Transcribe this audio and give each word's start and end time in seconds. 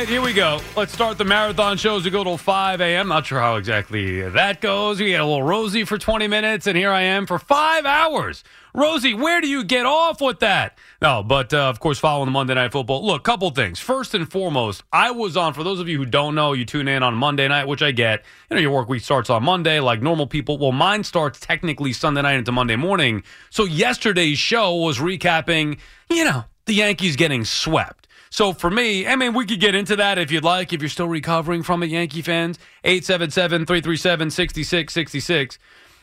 right, 0.00 0.08
here 0.08 0.22
we 0.22 0.32
go. 0.32 0.58
Let's 0.76 0.94
start 0.94 1.18
the 1.18 1.26
marathon 1.26 1.76
shows 1.76 2.06
We 2.06 2.10
go 2.10 2.24
till 2.24 2.38
5 2.38 2.80
a.m. 2.80 3.08
Not 3.08 3.26
sure 3.26 3.38
how 3.38 3.56
exactly 3.56 4.22
that 4.22 4.62
goes. 4.62 4.98
We 4.98 5.10
had 5.10 5.20
a 5.20 5.26
little 5.26 5.42
Rosie 5.42 5.84
for 5.84 5.98
20 5.98 6.26
minutes, 6.26 6.66
and 6.66 6.74
here 6.74 6.90
I 6.90 7.02
am 7.02 7.26
for 7.26 7.38
five 7.38 7.84
hours. 7.84 8.42
Rosie, 8.72 9.12
where 9.12 9.42
do 9.42 9.48
you 9.48 9.62
get 9.62 9.84
off 9.84 10.22
with 10.22 10.38
that? 10.40 10.78
No, 11.02 11.22
but 11.22 11.52
uh, 11.52 11.68
of 11.68 11.80
course, 11.80 11.98
following 11.98 12.28
the 12.28 12.30
Monday 12.30 12.54
Night 12.54 12.72
Football. 12.72 13.04
Look, 13.04 13.24
couple 13.24 13.50
things. 13.50 13.78
First 13.78 14.14
and 14.14 14.30
foremost, 14.30 14.84
I 14.90 15.10
was 15.10 15.36
on, 15.36 15.52
for 15.52 15.64
those 15.64 15.80
of 15.80 15.88
you 15.88 15.98
who 15.98 16.06
don't 16.06 16.34
know, 16.34 16.54
you 16.54 16.64
tune 16.64 16.88
in 16.88 17.02
on 17.02 17.12
Monday 17.14 17.46
night, 17.46 17.68
which 17.68 17.82
I 17.82 17.90
get. 17.90 18.24
You 18.48 18.54
know, 18.54 18.62
your 18.62 18.70
work 18.70 18.88
week 18.88 19.02
starts 19.02 19.28
on 19.28 19.42
Monday 19.42 19.80
like 19.80 20.00
normal 20.00 20.26
people. 20.26 20.56
Well, 20.56 20.72
mine 20.72 21.04
starts 21.04 21.38
technically 21.40 21.92
Sunday 21.92 22.22
night 22.22 22.36
into 22.36 22.52
Monday 22.52 22.76
morning. 22.76 23.22
So 23.50 23.64
yesterday's 23.64 24.38
show 24.38 24.76
was 24.76 24.98
recapping, 24.98 25.78
you 26.08 26.24
know, 26.24 26.44
the 26.64 26.74
Yankees 26.74 27.16
getting 27.16 27.44
swept. 27.44 27.99
So 28.30 28.52
for 28.52 28.70
me, 28.70 29.06
I 29.08 29.16
mean, 29.16 29.34
we 29.34 29.44
could 29.44 29.58
get 29.58 29.74
into 29.74 29.96
that 29.96 30.16
if 30.16 30.30
you'd 30.30 30.44
like, 30.44 30.72
if 30.72 30.80
you're 30.80 30.88
still 30.88 31.08
recovering 31.08 31.64
from 31.64 31.82
it, 31.82 31.90
Yankee 31.90 32.22
fans. 32.22 32.58
877 32.84 33.66
337 33.66 34.30
6666, 34.30 35.58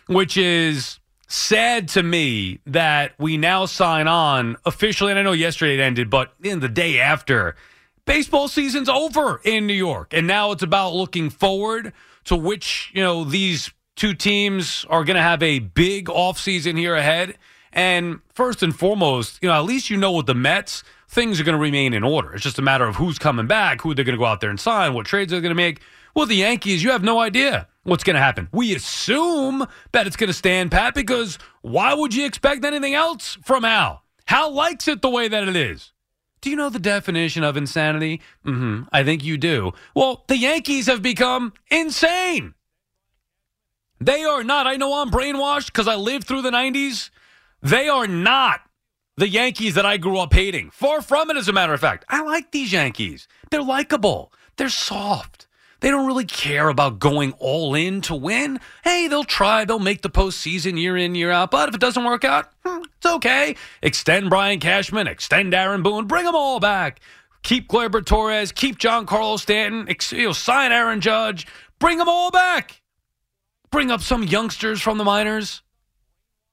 which 0.08 0.36
is 0.36 1.00
sad 1.28 1.88
to 1.90 2.04
me 2.04 2.60
that 2.66 3.14
we 3.18 3.38
now 3.38 3.66
sign 3.66 4.08
on 4.08 4.58
officially. 4.66 5.12
And 5.12 5.20
I 5.20 5.24
know 5.24 5.32
yesterday 5.32 5.76
it 5.76 5.80
ended, 5.80 6.10
but 6.10 6.34
in 6.44 6.60
the 6.60 6.70
day 6.70 7.00
after, 7.00 7.56
baseball 8.06 8.50
season's 8.50 8.90
over 8.90 9.40
in 9.46 9.66
New 9.66 9.74
York. 9.74 10.14
And 10.14 10.28
now 10.28 10.52
it's 10.52 10.64
about 10.64 10.94
looking 10.94 11.30
forward 11.30 11.94
to 12.26 12.36
which, 12.36 12.92
you 12.94 13.02
know, 13.02 13.24
these 13.24 13.72
two 13.96 14.14
teams 14.14 14.86
are 14.90 15.06
going 15.06 15.16
to 15.16 15.22
have 15.22 15.42
a 15.42 15.60
big 15.60 16.08
offseason 16.08 16.78
here 16.78 16.96
ahead. 16.96 17.38
And 17.72 18.20
first 18.34 18.64
and 18.64 18.78
foremost, 18.78 19.40
you 19.42 19.48
know, 19.48 19.56
at 19.56 19.66
least 19.66 19.90
you 19.90 19.98
know 19.98 20.12
with 20.12 20.26
the 20.26 20.36
Mets, 20.36 20.84
things 21.08 21.40
are 21.40 21.44
going 21.44 21.54
to 21.58 21.62
remain 21.62 21.94
in 21.94 22.04
order. 22.04 22.34
It's 22.34 22.44
just 22.44 22.60
a 22.60 22.62
matter 22.62 22.86
of 22.86 22.96
who's 22.98 23.18
coming 23.18 23.48
back, 23.48 23.82
who 23.82 23.94
they're 23.94 24.06
going 24.06 24.18
to 24.18 24.20
go 24.20 24.26
out 24.26 24.42
there 24.42 24.50
and 24.50 24.60
sign, 24.60 24.94
what 24.94 25.06
trades 25.06 25.32
they're 25.32 25.42
going 25.42 25.52
to 25.52 25.56
make. 25.56 25.82
Well, 26.16 26.26
the 26.26 26.36
Yankees, 26.36 26.84
you 26.84 26.92
have 26.92 27.04
no 27.04 27.20
idea 27.20 27.68
what's 27.84 28.04
going 28.04 28.16
to 28.16 28.22
happen. 28.22 28.50
We 28.52 28.76
assume 28.76 29.66
that 29.92 30.08
it's 30.08 30.16
going 30.16 30.28
to 30.28 30.34
stand 30.34 30.72
pat 30.72 30.94
because 30.96 31.38
why 31.62 31.94
would 31.94 32.14
you 32.14 32.26
expect 32.26 32.66
anything 32.66 32.94
else 32.94 33.38
from 33.44 33.64
Hal? 33.64 34.04
Hal 34.26 34.52
likes 34.52 34.88
it 34.88 35.02
the 35.02 35.10
way 35.10 35.28
that 35.28 35.48
it 35.48 35.56
is. 35.56 35.94
Do 36.42 36.50
you 36.50 36.56
know 36.56 36.70
the 36.70 36.80
definition 36.80 37.44
of 37.44 37.58
insanity? 37.58 38.22
hmm 38.44 38.84
I 38.92 39.04
think 39.04 39.24
you 39.24 39.38
do. 39.38 39.74
Well, 39.96 40.24
the 40.28 40.38
Yankees 40.38 40.88
have 40.88 41.02
become 41.02 41.54
insane. 41.72 42.54
They 44.00 44.24
are 44.24 44.44
not. 44.44 44.68
I 44.68 44.76
know 44.76 45.02
I'm 45.02 45.10
brainwashed 45.10 45.68
because 45.68 45.88
I 45.88 45.96
lived 45.96 46.28
through 46.28 46.44
the 46.44 46.52
90s. 46.52 47.10
They 47.64 47.90
are 47.90 48.08
not 48.08 48.62
the 49.18 49.28
Yankees 49.28 49.74
that 49.74 49.86
I 49.86 49.98
grew 49.98 50.20
up 50.20 50.34
hating. 50.34 50.70
Far 50.70 51.02
from 51.02 51.30
it, 51.32 51.38
as 51.38 51.50
a 51.50 51.54
matter 51.54 51.74
of 51.74 51.82
fact. 51.82 52.06
I 52.08 52.22
like 52.22 52.52
these 52.52 52.72
Yankees. 52.72 53.28
They're 53.50 53.64
likable, 53.64 54.32
they're 54.58 54.70
soft. 54.70 55.48
They 55.80 55.92
don't 55.92 56.08
really 56.08 56.26
care 56.26 56.70
about 56.70 56.98
going 56.98 57.34
all 57.34 57.76
in 57.76 58.02
to 58.02 58.16
win. 58.16 58.60
Hey, 58.84 59.08
they'll 59.08 59.24
try, 59.24 59.64
they'll 59.64 59.78
make 59.78 60.02
the 60.02 60.10
postseason 60.10 60.80
year 60.80 60.98
in, 60.98 61.14
year 61.14 61.30
out. 61.30 61.52
But 61.52 61.70
if 61.70 61.76
it 61.76 61.82
doesn't 61.82 62.04
work 62.04 62.26
out, 62.26 62.50
hmm, 62.66 62.82
it's 62.98 63.06
okay. 63.06 63.56
Extend 63.84 64.30
Brian 64.30 64.60
Cashman, 64.60 65.06
extend 65.06 65.54
Aaron 65.54 65.84
Boone, 65.84 66.08
bring 66.08 66.26
them 66.26 66.34
all 66.36 66.60
back. 66.60 67.00
Keep 67.44 67.70
Gleyber 67.70 68.04
Torres, 68.04 68.52
keep 68.52 68.80
Giancarlo 68.80 69.40
Stanton, 69.40 69.88
ex- 69.88 70.12
you 70.12 70.26
know, 70.26 70.34
sign 70.34 70.72
Aaron 70.72 71.00
Judge, 71.00 71.46
bring 71.80 72.00
them 72.00 72.10
all 72.10 72.32
back. 72.32 72.82
Bring 73.70 73.92
up 73.92 74.02
some 74.02 74.24
youngsters 74.24 74.82
from 74.82 74.98
the 74.98 75.04
minors. 75.04 75.62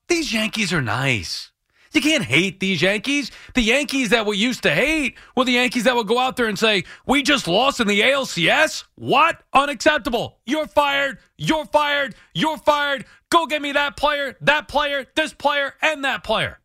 These 0.08 0.34
Yankees 0.34 0.72
are 0.72 0.82
nice. 0.82 1.50
You 1.94 2.00
can't 2.00 2.24
hate 2.24 2.58
these 2.58 2.82
Yankees. 2.82 3.30
The 3.54 3.62
Yankees 3.62 4.08
that 4.08 4.26
we 4.26 4.36
used 4.36 4.64
to 4.64 4.70
hate 4.70 5.16
were 5.36 5.44
the 5.44 5.52
Yankees 5.52 5.84
that 5.84 5.94
would 5.94 6.08
go 6.08 6.18
out 6.18 6.36
there 6.36 6.48
and 6.48 6.58
say, 6.58 6.84
We 7.06 7.22
just 7.22 7.46
lost 7.46 7.78
in 7.78 7.86
the 7.86 8.00
ALCS? 8.00 8.84
What? 8.96 9.40
Unacceptable. 9.52 10.38
You're 10.44 10.66
fired. 10.66 11.18
You're 11.38 11.66
fired. 11.66 12.16
You're 12.34 12.58
fired. 12.58 13.06
Go 13.30 13.46
get 13.46 13.62
me 13.62 13.72
that 13.72 13.96
player, 13.96 14.36
that 14.40 14.66
player, 14.66 15.06
this 15.14 15.32
player, 15.32 15.74
and 15.80 16.04
that 16.04 16.24
player. 16.24 16.58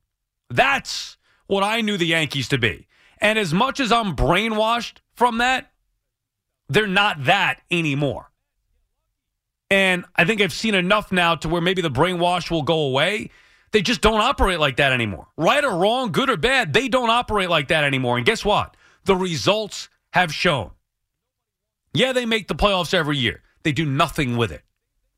That's 0.50 1.18
what 1.46 1.64
I 1.64 1.82
knew 1.82 1.98
the 1.98 2.08
Yankees 2.08 2.48
to 2.50 2.58
be. 2.58 2.88
And 3.20 3.38
as 3.38 3.54
much 3.54 3.80
as 3.80 3.92
I'm 3.92 4.16
brainwashed 4.16 4.98
from 5.14 5.38
that, 5.38 5.72
they're 6.70 6.88
not 6.88 7.26
that 7.26 7.62
anymore. 7.70 8.32
And 9.70 10.06
I 10.16 10.26
think 10.26 10.42
I've 10.42 10.54
seen 10.54 10.74
enough 10.74 11.12
now 11.12 11.36
to 11.36 11.50
where 11.50 11.62
maybe 11.62 11.84
the 11.84 11.92
brainwash 11.92 12.50
will 12.50 12.64
go 12.64 12.80
away. 12.80 13.30
They 13.72 13.82
just 13.82 14.02
don't 14.02 14.22
operate 14.22 14.60
like 14.60 14.78
that 14.78 14.92
anymore. 14.92 15.28
Right 15.38 15.64
or 15.64 15.76
wrong, 15.76 16.12
good 16.12 16.30
or 16.30 16.38
bad, 16.38 16.74
they 16.74 16.88
don't 16.88 17.10
operate 17.10 17.50
like 17.50 17.68
that 17.68 17.84
anymore. 17.84 18.18
And 18.18 18.26
guess 18.26 18.44
what? 18.44 18.76
The 19.06 19.16
results 19.16 19.90
have 20.12 20.34
shown. 20.34 20.72
Yeah, 21.94 22.14
they 22.14 22.26
make 22.26 22.48
the 22.48 22.56
playoffs 22.56 22.94
every 22.94 23.18
year. 23.18 23.42
They 23.64 23.72
do 23.72 23.86
nothing 23.86 24.38
with 24.38 24.52
it. 24.52 24.64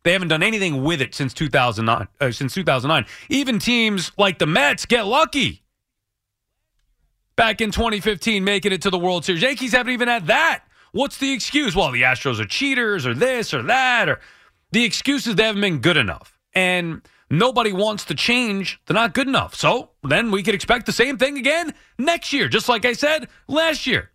They 0.03 0.13
haven't 0.13 0.29
done 0.29 0.43
anything 0.43 0.83
with 0.83 1.01
it 1.01 1.13
since 1.13 1.33
2009. 1.33 2.07
Uh, 2.19 2.31
since 2.31 2.53
2009, 2.53 3.05
even 3.29 3.59
teams 3.59 4.11
like 4.17 4.39
the 4.39 4.47
Mets 4.47 4.85
get 4.85 5.05
lucky. 5.05 5.63
Back 7.35 7.61
in 7.61 7.71
2015, 7.71 8.43
making 8.43 8.71
it 8.71 8.81
to 8.81 8.89
the 8.89 8.97
World 8.97 9.25
Series, 9.25 9.41
Yankees 9.41 9.71
haven't 9.71 9.93
even 9.93 10.07
had 10.07 10.27
that. 10.27 10.63
What's 10.91 11.17
the 11.17 11.31
excuse? 11.31 11.75
Well, 11.75 11.91
the 11.91 12.01
Astros 12.01 12.39
are 12.39 12.45
cheaters, 12.45 13.05
or 13.05 13.13
this, 13.13 13.53
or 13.53 13.63
that, 13.63 14.09
or 14.09 14.19
the 14.71 14.83
excuses 14.83 15.35
they 15.35 15.43
haven't 15.43 15.61
been 15.61 15.79
good 15.79 15.97
enough. 15.97 16.37
And 16.53 17.01
nobody 17.31 17.73
wants 17.73 18.05
to 18.05 18.15
change, 18.15 18.79
they're 18.85 18.93
not 18.93 19.13
good 19.13 19.27
enough. 19.27 19.55
So 19.55 19.91
then 20.03 20.29
we 20.29 20.43
could 20.43 20.53
expect 20.53 20.85
the 20.85 20.91
same 20.91 21.17
thing 21.17 21.37
again 21.37 21.73
next 21.97 22.33
year, 22.33 22.47
just 22.47 22.69
like 22.69 22.85
I 22.85 22.93
said 22.93 23.27
last 23.47 23.87
year. 23.87 24.11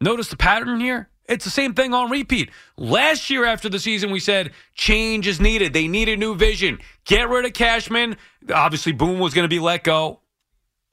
Notice 0.00 0.28
the 0.28 0.36
pattern 0.36 0.80
here? 0.80 1.10
It's 1.28 1.44
the 1.44 1.50
same 1.50 1.74
thing 1.74 1.92
on 1.92 2.10
repeat. 2.10 2.50
Last 2.78 3.28
year 3.28 3.44
after 3.44 3.68
the 3.68 3.78
season, 3.78 4.10
we 4.10 4.20
said 4.20 4.52
change 4.74 5.26
is 5.26 5.40
needed. 5.40 5.74
They 5.74 5.86
need 5.86 6.08
a 6.08 6.16
new 6.16 6.34
vision. 6.34 6.78
Get 7.04 7.28
rid 7.28 7.44
of 7.44 7.52
Cashman. 7.52 8.16
Obviously, 8.52 8.92
Boone 8.92 9.18
was 9.18 9.34
going 9.34 9.44
to 9.44 9.48
be 9.48 9.58
let 9.58 9.84
go. 9.84 10.20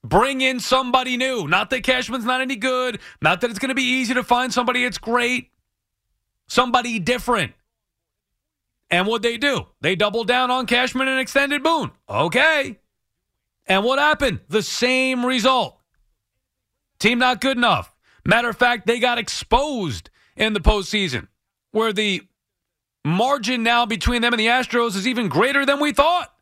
Bring 0.03 0.41
in 0.41 0.59
somebody 0.59 1.16
new. 1.16 1.47
Not 1.47 1.69
that 1.69 1.84
Cashman's 1.84 2.25
not 2.25 2.41
any 2.41 2.57
good. 2.57 3.00
Not 3.22 3.41
that 3.41 3.50
it's 3.50 3.59
going 3.59 3.69
to 3.69 3.75
be 3.75 3.84
easy 3.84 4.13
to 4.13 4.23
find 4.23 4.53
somebody 4.53 4.84
that's 4.84 4.97
great. 4.97 5.51
Somebody 6.47 7.00
different. 7.00 7.53
And 8.95 9.07
what 9.07 9.23
they 9.23 9.35
do? 9.35 9.65
They 9.81 9.97
doubled 9.97 10.29
down 10.29 10.51
on 10.51 10.67
Cashman 10.67 11.09
and 11.09 11.19
extended 11.19 11.61
Boone. 11.61 11.91
Okay. 12.07 12.79
And 13.67 13.83
what 13.83 13.99
happened? 13.99 14.39
The 14.47 14.61
same 14.61 15.25
result. 15.25 15.77
Team 16.97 17.19
not 17.19 17.41
good 17.41 17.57
enough. 17.57 17.93
Matter 18.23 18.47
of 18.47 18.57
fact, 18.57 18.87
they 18.87 18.99
got 18.99 19.17
exposed 19.17 20.09
in 20.37 20.53
the 20.53 20.61
postseason, 20.61 21.27
where 21.71 21.91
the 21.91 22.21
margin 23.03 23.63
now 23.63 23.85
between 23.85 24.21
them 24.21 24.31
and 24.31 24.39
the 24.39 24.47
Astros 24.47 24.95
is 24.95 25.05
even 25.05 25.27
greater 25.27 25.65
than 25.65 25.81
we 25.81 25.91
thought. 25.91 26.33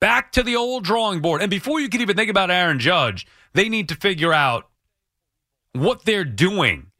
Back 0.00 0.32
to 0.32 0.42
the 0.42 0.56
old 0.56 0.84
drawing 0.84 1.20
board. 1.20 1.40
And 1.40 1.50
before 1.50 1.80
you 1.80 1.88
can 1.88 2.02
even 2.02 2.14
think 2.14 2.28
about 2.28 2.50
Aaron 2.50 2.78
Judge, 2.78 3.26
they 3.54 3.70
need 3.70 3.88
to 3.88 3.94
figure 3.94 4.34
out 4.34 4.68
what 5.72 6.04
they're 6.04 6.26
doing 6.26 6.90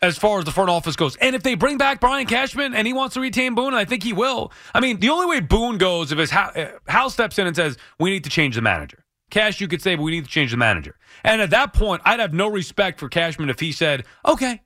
as 0.00 0.16
far 0.16 0.38
as 0.38 0.44
the 0.44 0.52
front 0.52 0.70
office 0.70 0.96
goes. 0.96 1.16
And 1.16 1.34
if 1.34 1.42
they 1.42 1.54
bring 1.54 1.78
back 1.78 2.00
Brian 2.00 2.26
Cashman 2.26 2.74
and 2.74 2.86
he 2.86 2.92
wants 2.92 3.14
to 3.14 3.20
retain 3.20 3.54
Boone, 3.54 3.68
and 3.68 3.76
I 3.76 3.84
think 3.84 4.02
he 4.02 4.12
will. 4.12 4.52
I 4.74 4.80
mean, 4.80 5.00
the 5.00 5.10
only 5.10 5.26
way 5.26 5.40
Boone 5.40 5.78
goes 5.78 6.12
if 6.12 6.18
his 6.18 6.32
uh, 6.32 6.72
Hal 6.86 7.10
steps 7.10 7.38
in 7.38 7.46
and 7.46 7.56
says, 7.56 7.76
"We 7.98 8.10
need 8.10 8.24
to 8.24 8.30
change 8.30 8.54
the 8.54 8.62
manager." 8.62 9.04
Cash, 9.30 9.60
you 9.60 9.68
could 9.68 9.82
say, 9.82 9.94
but 9.94 10.02
we 10.02 10.10
need 10.10 10.24
to 10.24 10.30
change 10.30 10.52
the 10.52 10.56
manager. 10.56 10.96
And 11.22 11.42
at 11.42 11.50
that 11.50 11.74
point, 11.74 12.02
I'd 12.04 12.20
have 12.20 12.32
no 12.32 12.48
respect 12.48 12.98
for 12.98 13.08
Cashman 13.08 13.50
if 13.50 13.60
he 13.60 13.72
said, 13.72 14.04
okay. 14.24 14.62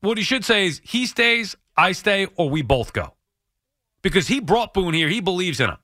What 0.00 0.18
he 0.18 0.24
should 0.24 0.44
say 0.44 0.66
is, 0.66 0.80
he 0.84 1.06
stays, 1.06 1.56
I 1.76 1.92
stay, 1.92 2.26
or 2.36 2.50
we 2.50 2.62
both 2.62 2.92
go. 2.92 3.14
Because 4.02 4.28
he 4.28 4.40
brought 4.40 4.74
Boone 4.74 4.94
here. 4.94 5.08
He 5.08 5.20
believes 5.20 5.60
in 5.60 5.70
him. 5.70 5.78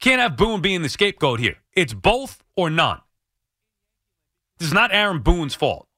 Can't 0.00 0.20
have 0.20 0.36
Boone 0.36 0.60
being 0.60 0.82
the 0.82 0.88
scapegoat 0.88 1.40
here. 1.40 1.56
It's 1.72 1.94
both 1.94 2.42
or 2.56 2.68
none. 2.70 3.00
This 4.58 4.68
is 4.68 4.74
not 4.74 4.92
Aaron 4.92 5.20
Boone's 5.20 5.54
fault. 5.54 5.88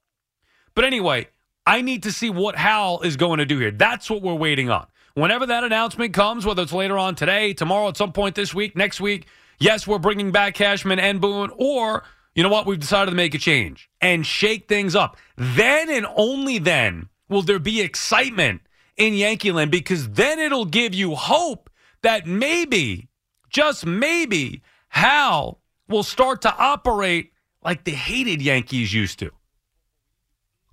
But 0.76 0.84
anyway, 0.84 1.26
I 1.67 1.81
need 1.81 2.05
to 2.05 2.12
see 2.12 2.31
what 2.31 2.55
Hal 2.55 3.00
is 3.00 3.17
going 3.17 3.38
to 3.38 3.46
do 3.46 3.58
here. 3.58 3.73
That's 3.73 4.08
what 4.08 4.23
we're 4.23 4.34
waiting 4.34 4.70
on. 4.70 4.87
Whenever 5.14 5.46
that 5.46 5.64
announcement 5.64 6.12
comes, 6.12 6.46
whether 6.46 6.62
it's 6.62 6.73
later 6.73 6.99
on 6.99 7.17
today, 7.17 7.55
tomorrow, 7.55 7.88
at 7.88 7.96
some 7.96 8.12
point 8.12 8.34
this 8.37 8.55
week, 8.55 8.76
next 8.76 9.00
week, 9.00 9.26
yes, 9.58 9.87
we're 9.87 9.99
bringing 9.99 10.31
back 10.31 10.55
Cashman 10.55 11.00
and 11.00 11.20
Boone, 11.20 11.50
or 11.56 12.05
you 12.34 12.43
know 12.43 12.50
what, 12.50 12.67
we've 12.67 12.78
decided 12.78 13.11
to 13.11 13.17
make 13.17 13.34
a 13.34 13.38
change 13.38 13.88
and 14.02 14.26
shake 14.26 14.69
things 14.69 14.94
up. 14.94 15.17
Then 15.37 15.90
and 15.90 16.06
only 16.14 16.58
then 16.58 17.08
will 17.31 17.43
there 17.43 17.58
be 17.58 17.81
excitement 17.81 18.61
in 18.99 19.14
Yankee 19.14 19.52
Land 19.52 19.70
because 19.70 20.11
then 20.11 20.38
it'll 20.38 20.67
give 20.67 20.94
you 20.94 21.14
hope 21.14 21.70
that 22.02 22.26
maybe 22.26 23.08
just 23.49 23.87
maybe, 23.87 24.62
Hal 24.88 25.61
will 25.88 26.02
start 26.02 26.43
to 26.43 26.55
operate 26.55 27.32
like 27.64 27.84
the 27.84 27.93
hated 27.93 28.43
Yankees 28.43 28.93
used 28.93 29.19
to. 29.20 29.31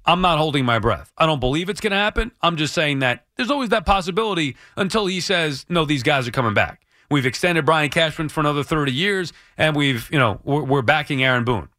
I'm 0.05 0.21
not 0.21 0.37
holding 0.37 0.65
my 0.65 0.79
breath. 0.79 1.11
I 1.17 1.25
don't 1.25 1.39
believe 1.39 1.69
it's 1.69 1.79
going 1.79 1.91
to 1.91 1.97
happen. 1.97 2.31
I'm 2.41 2.57
just 2.57 2.73
saying 2.73 2.99
that 2.99 3.25
there's 3.37 3.51
always 3.51 3.69
that 3.69 3.85
possibility 3.85 4.57
until 4.75 5.05
he 5.05 5.21
says, 5.21 5.65
no, 5.69 5.85
these 5.85 6.03
guys 6.03 6.27
are 6.27 6.31
coming 6.31 6.53
back. 6.53 6.85
We've 7.09 7.25
extended 7.25 7.65
Brian 7.65 7.89
Cashman 7.89 8.29
for 8.29 8.39
another 8.39 8.63
30 8.63 8.91
years, 8.91 9.33
and 9.57 9.75
we've, 9.75 10.09
you 10.11 10.19
know, 10.19 10.41
we're, 10.43 10.63
we're 10.63 10.81
backing 10.81 11.23
Aaron 11.23 11.43
Boone. 11.43 11.69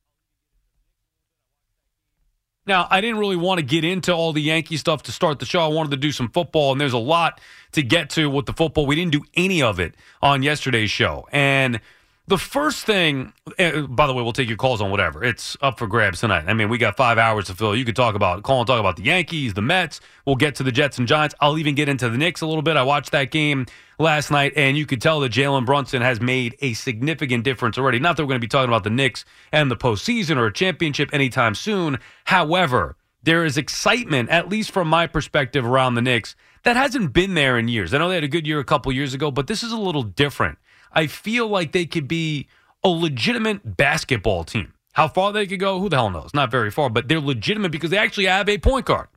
Now, 2.67 2.87
I 2.91 3.03
didn't 3.03 3.19
really 3.19 3.37
want 3.37 3.59
to 3.59 3.65
get 3.65 3.85
into 3.85 4.13
all 4.13 4.33
the 4.33 4.41
Yankee 4.41 4.79
stuff 4.79 5.03
to 5.03 5.13
start 5.13 5.39
the 5.39 5.45
show. 5.45 5.61
I 5.61 5.67
wanted 5.67 5.91
to 5.91 5.99
do 5.99 6.13
some 6.13 6.31
football, 6.31 6.73
and 6.73 6.81
there's 6.81 6.95
a 6.95 6.99
lot 6.99 7.41
to 7.73 7.83
get 7.83 8.09
to 8.11 8.31
with 8.31 8.47
the 8.47 8.55
football. 8.55 8.87
We 8.87 8.95
didn't 8.95 9.13
do 9.13 9.23
any 9.35 9.61
of 9.61 9.79
it 9.79 9.95
on 10.23 10.43
yesterday's 10.43 10.91
show. 10.91 11.27
And 11.31 11.81
the 12.27 12.39
first 12.39 12.87
thing, 12.87 13.35
uh, 13.59 13.83
by 13.83 14.07
the 14.07 14.15
way, 14.15 14.23
we'll 14.23 14.33
take 14.33 14.49
your 14.49 14.57
calls 14.57 14.81
on 14.81 14.91
whatever. 14.91 15.23
It's 15.23 15.59
up 15.61 15.79
for 15.79 15.87
grabs 15.87 16.21
tonight. 16.21 16.45
I 16.47 16.55
mean, 16.55 16.71
we 16.71 16.79
got 16.79 16.97
five 16.97 17.19
hours 17.19 17.47
to 17.47 17.55
fill. 17.55 17.77
You 17.77 17.85
could 17.85 17.97
talk 17.97 18.15
about, 18.15 18.43
call 18.43 18.61
and 18.61 18.67
talk 18.67 18.81
about 18.81 18.97
the 18.97 19.03
Yankees, 19.03 19.53
the 19.53 19.61
Mets. 19.61 20.01
We'll 20.25 20.37
get 20.37 20.55
to 20.57 20.63
the 20.63 20.73
Jets 20.73 20.99
and 20.99 21.07
Giants. 21.07 21.35
I'll 21.41 21.59
even 21.59 21.75
get 21.75 21.89
into 21.89 22.09
the 22.09 22.17
Knicks 22.17 22.41
a 22.41 22.47
little 22.47 22.63
bit. 22.63 22.79
I 22.79 22.83
watched 22.83 23.13
that 23.13 23.31
game 23.31 23.67
last 23.99 24.31
night, 24.31 24.55
and 24.57 24.77
you 24.77 24.87
could 24.87 25.03
tell 25.03 25.21
that 25.21 25.33
Jalen 25.33 25.67
Brunson 25.67 26.01
has 26.01 26.19
made 26.19 26.57
a 26.61 26.73
significant 26.73 27.45
difference 27.45 27.77
already. 27.77 27.99
Not 27.99 28.17
that 28.17 28.23
we're 28.23 28.29
going 28.29 28.41
to 28.41 28.45
be 28.45 28.49
talking 28.49 28.71
about 28.71 28.85
the 28.85 28.91
Knicks 28.91 29.27
and 29.53 29.71
the 29.71 29.77
postseason 29.77 30.39
or 30.39 30.47
a 30.47 30.53
championship 30.53 31.11
anytime 31.13 31.55
soon. 31.55 31.99
However, 32.25 32.97
there 33.23 33.45
is 33.45 33.59
excitement, 33.59 34.31
at 34.31 34.49
least 34.49 34.71
from 34.71 34.89
my 34.89 35.07
perspective, 35.07 35.67
around 35.67 35.95
the 35.95 36.03
Knicks 36.03 36.37
that 36.65 36.77
hasn't 36.77 37.13
been 37.13 37.35
there 37.35 37.59
in 37.59 37.69
years. 37.69 37.95
I 37.95 37.99
know 37.99 38.09
they 38.09 38.17
had 38.17 38.25
a 38.25 38.29
good 38.29 38.47
year 38.47 38.59
a 38.59 38.65
couple 38.65 38.91
years 38.91 39.15
ago, 39.15 39.31
but 39.31 39.47
this 39.47 39.63
is 39.63 39.71
a 39.71 39.79
little 39.79 40.03
different. 40.03 40.59
I 40.95 41.07
feel 41.07 41.49
like 41.49 41.73
they 41.73 41.87
could 41.87 42.09
be 42.09 42.47
a 42.83 42.89
legitimate 42.89 43.77
basketball 43.77 44.45
team. 44.45 44.73
How 44.93 45.09
far 45.09 45.33
they 45.33 45.47
could 45.47 45.59
go, 45.59 45.81
who 45.81 45.89
the 45.89 45.97
hell 45.97 46.11
knows? 46.11 46.31
Not 46.35 46.51
very 46.51 46.71
far, 46.71 46.89
but 46.89 47.09
they're 47.09 47.21
legitimate 47.21 47.73
because 47.73 47.91
they 47.91 47.99
actually 47.99 48.27
have 48.27 48.49
a 48.49 48.59
point 48.59 48.87
guard. 48.87 49.09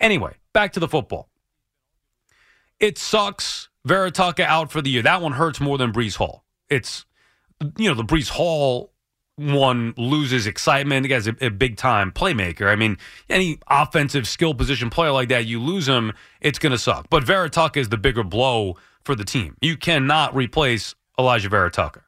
Anyway, 0.00 0.34
back 0.52 0.72
to 0.72 0.80
the 0.80 0.88
football. 0.88 1.28
It 2.80 2.98
sucks. 2.98 3.68
Vera 3.84 4.10
Tucker 4.10 4.42
out 4.42 4.72
for 4.72 4.82
the 4.82 4.90
year. 4.90 5.02
That 5.02 5.22
one 5.22 5.32
hurts 5.32 5.60
more 5.60 5.78
than 5.78 5.92
Breece 5.92 6.16
Hall. 6.16 6.44
It's, 6.68 7.06
you 7.78 7.88
know, 7.88 7.94
the 7.94 8.04
Breece 8.04 8.28
Hall 8.28 8.92
one 9.36 9.94
loses 9.96 10.46
excitement. 10.46 11.04
The 11.04 11.08
guy's 11.08 11.26
a, 11.26 11.36
a 11.40 11.48
big 11.48 11.76
time 11.76 12.12
playmaker. 12.12 12.68
I 12.68 12.76
mean, 12.76 12.98
any 13.28 13.58
offensive 13.68 14.28
skill 14.28 14.54
position 14.54 14.90
player 14.90 15.12
like 15.12 15.28
that, 15.30 15.46
you 15.46 15.60
lose 15.60 15.88
him, 15.88 16.12
it's 16.40 16.58
going 16.58 16.72
to 16.72 16.78
suck. 16.78 17.08
But 17.08 17.24
Vera 17.24 17.48
Tucker 17.48 17.80
is 17.80 17.88
the 17.88 17.96
bigger 17.96 18.24
blow 18.24 18.76
for 19.04 19.14
the 19.14 19.24
team. 19.24 19.56
You 19.62 19.76
cannot 19.76 20.34
replace 20.34 20.94
Elijah 21.20 21.48
Vera 21.48 21.70
Tucker. 21.70 22.04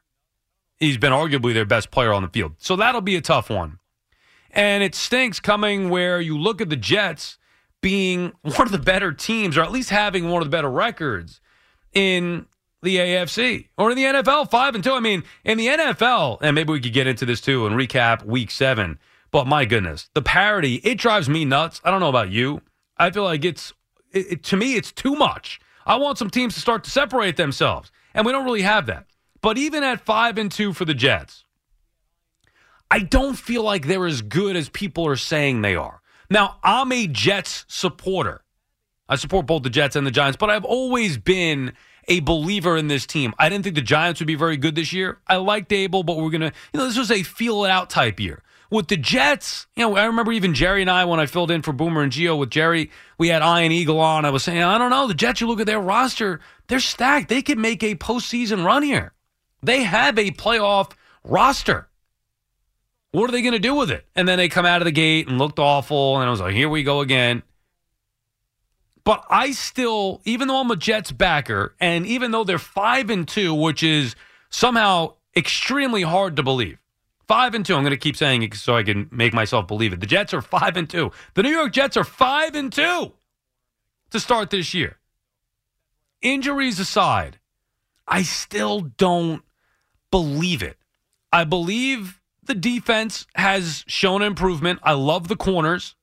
He's 0.77 0.97
been 0.97 1.13
arguably 1.13 1.53
their 1.53 1.65
best 1.65 1.91
player 1.91 2.11
on 2.11 2.23
the 2.23 2.29
field. 2.29 2.55
So 2.57 2.75
that'll 2.75 3.01
be 3.01 3.15
a 3.15 3.21
tough 3.21 3.49
one. 3.49 3.79
And 4.51 4.83
it 4.83 4.95
stinks 4.95 5.39
coming 5.39 5.89
where 5.89 6.19
you 6.21 6.37
look 6.37 6.61
at 6.61 6.69
the 6.69 6.75
Jets 6.75 7.37
being 7.81 8.33
one 8.41 8.61
of 8.61 8.71
the 8.71 8.79
better 8.79 9.11
teams, 9.11 9.57
or 9.57 9.61
at 9.61 9.71
least 9.71 9.89
having 9.89 10.29
one 10.29 10.41
of 10.41 10.45
the 10.45 10.55
better 10.55 10.69
records 10.69 11.39
in 11.93 12.45
the 12.81 12.97
AFC 12.97 13.69
or 13.77 13.91
in 13.91 13.97
the 13.97 14.03
NFL, 14.03 14.51
five 14.51 14.75
and 14.75 14.83
two. 14.83 14.93
I 14.93 14.99
mean, 14.99 15.23
in 15.43 15.57
the 15.57 15.67
NFL, 15.67 16.39
and 16.41 16.53
maybe 16.53 16.73
we 16.73 16.81
could 16.81 16.93
get 16.93 17.07
into 17.07 17.25
this 17.25 17.41
too 17.41 17.65
and 17.65 17.75
recap 17.75 18.25
week 18.25 18.51
seven. 18.51 18.99
But 19.31 19.47
my 19.47 19.65
goodness, 19.65 20.09
the 20.13 20.21
parity, 20.21 20.75
it 20.83 20.99
drives 20.99 21.27
me 21.27 21.45
nuts. 21.45 21.81
I 21.83 21.89
don't 21.89 22.01
know 22.01 22.09
about 22.09 22.29
you. 22.29 22.61
I 22.97 23.09
feel 23.09 23.23
like 23.23 23.43
it's, 23.43 23.73
it, 24.11 24.31
it, 24.31 24.43
to 24.43 24.57
me, 24.57 24.75
it's 24.75 24.91
too 24.91 25.15
much. 25.15 25.59
I 25.85 25.95
want 25.95 26.17
some 26.17 26.29
teams 26.29 26.53
to 26.53 26.59
start 26.59 26.83
to 26.83 26.91
separate 26.91 27.35
themselves, 27.35 27.91
and 28.13 28.25
we 28.25 28.31
don't 28.31 28.45
really 28.45 28.61
have 28.61 28.85
that. 28.87 29.05
But 29.41 29.57
even 29.57 29.83
at 29.83 30.05
five 30.05 30.37
and 30.37 30.51
two 30.51 30.73
for 30.73 30.85
the 30.85 30.93
Jets, 30.93 31.43
I 32.89 32.99
don't 32.99 33.35
feel 33.35 33.63
like 33.63 33.87
they're 33.87 34.05
as 34.05 34.21
good 34.21 34.55
as 34.55 34.69
people 34.69 35.07
are 35.07 35.15
saying 35.15 35.61
they 35.61 35.75
are. 35.75 36.01
Now, 36.29 36.57
I'm 36.63 36.91
a 36.91 37.07
Jets 37.07 37.65
supporter. 37.67 38.43
I 39.09 39.15
support 39.15 39.45
both 39.45 39.63
the 39.63 39.69
Jets 39.69 39.95
and 39.95 40.07
the 40.07 40.11
Giants, 40.11 40.37
but 40.37 40.49
I've 40.49 40.63
always 40.63 41.17
been 41.17 41.73
a 42.07 42.19
believer 42.21 42.77
in 42.77 42.87
this 42.87 43.05
team. 43.05 43.33
I 43.37 43.49
didn't 43.49 43.63
think 43.63 43.75
the 43.75 43.81
Giants 43.81 44.19
would 44.19 44.27
be 44.27 44.35
very 44.35 44.57
good 44.57 44.75
this 44.75 44.93
year. 44.93 45.19
I 45.27 45.37
liked 45.37 45.69
Daboll, 45.69 46.05
but 46.05 46.17
we're 46.17 46.29
going 46.29 46.41
to, 46.41 46.51
you 46.73 46.79
know, 46.79 46.87
this 46.87 46.97
was 46.97 47.11
a 47.11 47.23
feel 47.23 47.65
it 47.65 47.69
out 47.69 47.89
type 47.89 48.19
year. 48.19 48.41
With 48.73 48.87
the 48.87 48.97
Jets, 48.97 49.67
you 49.75 49.83
know, 49.83 49.95
I 49.95 50.05
remember 50.05 50.31
even 50.31 50.55
Jerry 50.55 50.81
and 50.81 50.89
I, 50.89 51.05
when 51.05 51.19
I 51.19 51.27
filled 51.27 51.51
in 51.51 51.61
for 51.61 51.71
Boomer 51.71 52.01
and 52.01 52.11
Geo 52.11 52.35
with 52.35 52.49
Jerry, 52.49 52.89
we 53.19 53.27
had 53.27 53.43
Ian 53.43 53.71
Eagle 53.71 53.99
on. 53.99 54.25
I 54.25 54.31
was 54.31 54.41
saying, 54.41 54.63
I 54.63 54.79
don't 54.79 54.89
know, 54.89 55.07
the 55.07 55.13
Jets, 55.13 55.41
you 55.41 55.45
look 55.45 55.59
at 55.59 55.67
their 55.67 55.79
roster, 55.79 56.39
they're 56.65 56.79
stacked. 56.79 57.29
They 57.29 57.43
could 57.43 57.59
make 57.59 57.83
a 57.83 57.93
postseason 57.93 58.65
run 58.65 58.81
here. 58.81 59.13
They 59.61 59.83
have 59.83 60.17
a 60.17 60.31
playoff 60.31 60.93
roster. 61.23 61.87
What 63.11 63.29
are 63.29 63.31
they 63.31 63.43
going 63.43 63.53
to 63.53 63.59
do 63.59 63.75
with 63.75 63.91
it? 63.91 64.07
And 64.15 64.27
then 64.27 64.39
they 64.39 64.49
come 64.49 64.65
out 64.65 64.81
of 64.81 64.85
the 64.85 64.91
gate 64.91 65.27
and 65.27 65.37
looked 65.37 65.59
awful. 65.59 66.17
And 66.17 66.27
I 66.27 66.31
was 66.31 66.41
like, 66.41 66.55
here 66.55 66.67
we 66.67 66.81
go 66.81 67.01
again. 67.01 67.43
But 69.03 69.23
I 69.29 69.51
still, 69.51 70.19
even 70.25 70.47
though 70.47 70.61
I'm 70.61 70.71
a 70.71 70.75
Jets 70.75 71.11
backer, 71.11 71.75
and 71.79 72.07
even 72.07 72.31
though 72.31 72.43
they're 72.43 72.57
five 72.57 73.11
and 73.11 73.27
two, 73.27 73.53
which 73.53 73.83
is 73.83 74.15
somehow 74.49 75.13
extremely 75.35 76.01
hard 76.01 76.37
to 76.37 76.41
believe. 76.41 76.79
Five 77.27 77.55
and 77.55 77.65
two. 77.65 77.75
I'm 77.75 77.83
going 77.83 77.91
to 77.91 77.97
keep 77.97 78.17
saying 78.17 78.43
it 78.43 78.53
so 78.55 78.75
I 78.75 78.83
can 78.83 79.07
make 79.11 79.33
myself 79.33 79.67
believe 79.67 79.93
it. 79.93 79.99
The 79.99 80.05
Jets 80.05 80.33
are 80.33 80.41
five 80.41 80.75
and 80.75 80.89
two. 80.89 81.11
The 81.35 81.43
New 81.43 81.51
York 81.51 81.71
Jets 81.71 81.95
are 81.95 82.03
five 82.03 82.55
and 82.55 82.71
two 82.71 83.13
to 84.11 84.19
start 84.19 84.49
this 84.49 84.73
year. 84.73 84.97
Injuries 86.21 86.79
aside, 86.79 87.39
I 88.07 88.23
still 88.23 88.81
don't 88.81 89.43
believe 90.11 90.61
it. 90.61 90.77
I 91.31 91.43
believe 91.43 92.21
the 92.43 92.53
defense 92.53 93.25
has 93.35 93.83
shown 93.87 94.21
improvement. 94.21 94.79
I 94.83 94.93
love 94.93 95.27
the 95.27 95.35
corners. 95.35 95.95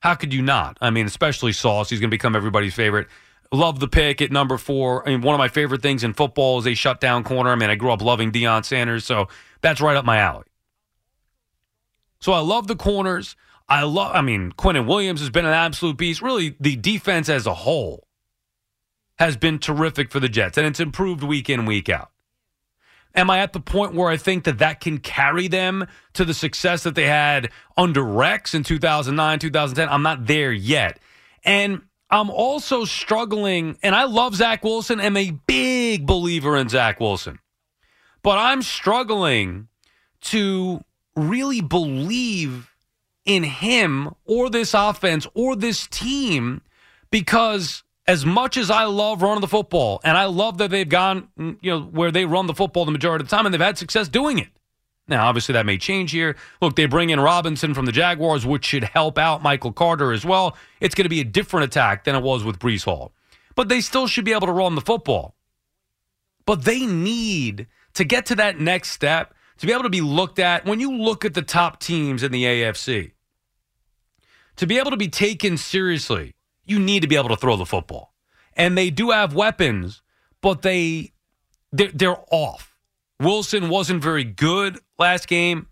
How 0.00 0.14
could 0.14 0.34
you 0.34 0.42
not? 0.42 0.78
I 0.80 0.90
mean, 0.90 1.06
especially 1.06 1.52
Sauce. 1.52 1.90
He's 1.90 2.00
going 2.00 2.10
to 2.10 2.14
become 2.14 2.36
everybody's 2.36 2.74
favorite. 2.74 3.08
Love 3.52 3.80
the 3.80 3.88
pick 3.88 4.22
at 4.22 4.32
number 4.32 4.56
four. 4.56 5.06
I 5.06 5.10
mean, 5.10 5.20
one 5.20 5.34
of 5.34 5.38
my 5.38 5.48
favorite 5.48 5.82
things 5.82 6.02
in 6.02 6.14
football 6.14 6.58
is 6.58 6.66
a 6.66 6.72
shutdown 6.72 7.22
corner. 7.22 7.50
I 7.50 7.54
mean, 7.54 7.68
I 7.68 7.74
grew 7.74 7.92
up 7.92 8.00
loving 8.00 8.32
Deion 8.32 8.64
Sanders, 8.64 9.04
so 9.04 9.28
that's 9.60 9.80
right 9.80 9.96
up 9.96 10.06
my 10.06 10.16
alley. 10.16 10.46
So 12.18 12.32
I 12.32 12.38
love 12.38 12.66
the 12.66 12.76
corners. 12.76 13.36
I 13.68 13.82
love. 13.82 14.14
I 14.14 14.22
mean, 14.22 14.52
Quinnen 14.52 14.86
Williams 14.86 15.20
has 15.20 15.28
been 15.28 15.44
an 15.44 15.52
absolute 15.52 15.98
beast. 15.98 16.22
Really, 16.22 16.56
the 16.60 16.76
defense 16.76 17.28
as 17.28 17.46
a 17.46 17.52
whole 17.52 18.08
has 19.18 19.36
been 19.36 19.58
terrific 19.58 20.10
for 20.10 20.18
the 20.18 20.30
Jets, 20.30 20.56
and 20.56 20.66
it's 20.66 20.80
improved 20.80 21.22
week 21.22 21.50
in, 21.50 21.66
week 21.66 21.90
out. 21.90 22.10
Am 23.14 23.28
I 23.28 23.40
at 23.40 23.52
the 23.52 23.60
point 23.60 23.94
where 23.94 24.08
I 24.08 24.16
think 24.16 24.44
that 24.44 24.58
that 24.58 24.80
can 24.80 24.96
carry 24.96 25.46
them 25.46 25.86
to 26.14 26.24
the 26.24 26.32
success 26.32 26.84
that 26.84 26.94
they 26.94 27.06
had 27.06 27.50
under 27.76 28.02
Rex 28.02 28.54
in 28.54 28.62
2009, 28.62 29.38
2010? 29.38 29.88
I'm 29.90 30.02
not 30.02 30.26
there 30.26 30.52
yet. 30.52 30.98
And 31.44 31.82
I'm 32.12 32.28
also 32.28 32.84
struggling, 32.84 33.78
and 33.82 33.94
I 33.94 34.04
love 34.04 34.36
Zach 34.36 34.62
Wilson. 34.62 35.00
I'm 35.00 35.16
a 35.16 35.30
big 35.30 36.06
believer 36.06 36.58
in 36.58 36.68
Zach 36.68 37.00
Wilson. 37.00 37.38
But 38.22 38.38
I'm 38.38 38.60
struggling 38.60 39.68
to 40.22 40.82
really 41.16 41.62
believe 41.62 42.70
in 43.24 43.44
him 43.44 44.10
or 44.26 44.50
this 44.50 44.74
offense 44.74 45.26
or 45.34 45.56
this 45.56 45.86
team 45.86 46.60
because 47.10 47.82
as 48.06 48.26
much 48.26 48.56
as 48.56 48.70
I 48.70 48.84
love 48.84 49.22
running 49.22 49.40
the 49.40 49.48
football, 49.48 50.00
and 50.04 50.16
I 50.16 50.26
love 50.26 50.58
that 50.58 50.70
they've 50.70 50.88
gone, 50.88 51.28
you 51.38 51.70
know, 51.70 51.80
where 51.80 52.10
they 52.10 52.26
run 52.26 52.46
the 52.46 52.54
football 52.54 52.84
the 52.84 52.92
majority 52.92 53.22
of 53.22 53.30
the 53.30 53.34
time, 53.34 53.46
and 53.46 53.54
they've 53.54 53.60
had 53.60 53.78
success 53.78 54.08
doing 54.08 54.38
it. 54.38 54.48
Now, 55.08 55.26
obviously, 55.26 55.54
that 55.54 55.66
may 55.66 55.78
change 55.78 56.12
here. 56.12 56.36
Look, 56.60 56.76
they 56.76 56.86
bring 56.86 57.10
in 57.10 57.20
Robinson 57.20 57.74
from 57.74 57.86
the 57.86 57.92
Jaguars, 57.92 58.46
which 58.46 58.64
should 58.64 58.84
help 58.84 59.18
out 59.18 59.42
Michael 59.42 59.72
Carter 59.72 60.12
as 60.12 60.24
well. 60.24 60.56
It's 60.80 60.94
going 60.94 61.04
to 61.04 61.10
be 61.10 61.20
a 61.20 61.24
different 61.24 61.64
attack 61.64 62.04
than 62.04 62.14
it 62.14 62.22
was 62.22 62.44
with 62.44 62.58
Breece 62.58 62.84
Hall, 62.84 63.12
but 63.54 63.68
they 63.68 63.80
still 63.80 64.06
should 64.06 64.24
be 64.24 64.32
able 64.32 64.46
to 64.46 64.52
run 64.52 64.74
the 64.74 64.80
football. 64.80 65.34
But 66.46 66.64
they 66.64 66.86
need 66.86 67.66
to 67.94 68.04
get 68.04 68.26
to 68.26 68.36
that 68.36 68.58
next 68.58 68.90
step, 68.90 69.34
to 69.58 69.66
be 69.66 69.72
able 69.72 69.82
to 69.82 69.90
be 69.90 70.00
looked 70.00 70.38
at 70.38 70.64
when 70.64 70.80
you 70.80 70.96
look 70.96 71.24
at 71.24 71.34
the 71.34 71.42
top 71.42 71.80
teams 71.80 72.22
in 72.22 72.32
the 72.32 72.44
AFC, 72.44 73.12
to 74.56 74.66
be 74.66 74.78
able 74.78 74.90
to 74.90 74.96
be 74.96 75.08
taken 75.08 75.56
seriously, 75.56 76.34
you 76.64 76.78
need 76.78 77.00
to 77.00 77.08
be 77.08 77.16
able 77.16 77.28
to 77.28 77.36
throw 77.36 77.56
the 77.56 77.66
football. 77.66 78.12
And 78.54 78.76
they 78.76 78.90
do 78.90 79.10
have 79.10 79.34
weapons, 79.34 80.02
but 80.40 80.62
they 80.62 81.12
they're, 81.72 81.90
they're 81.92 82.20
off. 82.30 82.76
Wilson 83.18 83.68
wasn't 83.68 84.02
very 84.02 84.24
good 84.24 84.78
last 85.02 85.28
game. 85.28 85.66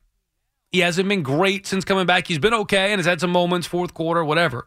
He 0.70 0.80
hasn't 0.80 1.08
been 1.08 1.22
great 1.22 1.66
since 1.66 1.84
coming 1.84 2.06
back. 2.06 2.28
He's 2.28 2.38
been 2.38 2.54
okay 2.54 2.92
and 2.92 2.98
has 2.98 3.06
had 3.06 3.20
some 3.20 3.30
moments, 3.30 3.66
fourth 3.66 3.94
quarter, 3.94 4.24
whatever. 4.24 4.66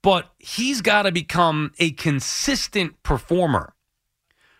But 0.00 0.32
he's 0.38 0.80
got 0.80 1.02
to 1.02 1.12
become 1.12 1.72
a 1.78 1.90
consistent 1.92 3.02
performer 3.02 3.74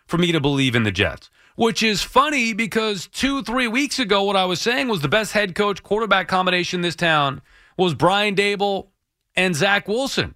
for 0.07 0.17
me 0.17 0.31
to 0.31 0.39
believe 0.39 0.75
in 0.75 0.83
the 0.83 0.91
Jets. 0.91 1.29
Which 1.55 1.81
is 1.81 2.01
funny 2.01 2.53
because 2.53 3.07
two, 3.07 3.41
three 3.41 3.67
weeks 3.67 3.97
ago, 3.97 4.23
what 4.23 4.35
I 4.35 4.45
was 4.45 4.59
saying 4.59 4.89
was 4.89 5.01
the 5.01 5.07
best 5.07 5.31
head 5.31 5.55
coach 5.55 5.81
quarterback 5.81 6.27
combination 6.27 6.79
in 6.79 6.81
this 6.81 6.95
town 6.95 7.41
was 7.77 7.93
Brian 7.93 8.35
Daboll 8.35 8.89
and 9.35 9.55
Zach 9.55 9.87
Wilson. 9.87 10.35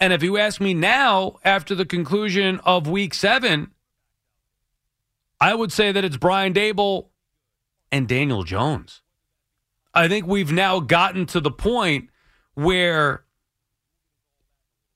And 0.00 0.12
if 0.12 0.22
you 0.22 0.38
ask 0.38 0.60
me 0.60 0.74
now, 0.74 1.36
after 1.44 1.74
the 1.74 1.84
conclusion 1.84 2.60
of 2.64 2.88
week 2.88 3.14
seven, 3.14 3.70
I 5.40 5.54
would 5.54 5.72
say 5.72 5.92
that 5.92 6.04
it's 6.04 6.16
Brian 6.16 6.52
Daboll 6.52 7.09
and 7.92 8.08
Daniel 8.08 8.42
Jones. 8.42 9.02
I 9.92 10.08
think 10.08 10.26
we've 10.26 10.52
now 10.52 10.80
gotten 10.80 11.26
to 11.26 11.40
the 11.40 11.50
point 11.50 12.10
where, 12.54 13.24